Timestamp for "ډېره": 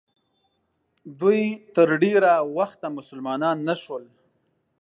2.03-2.33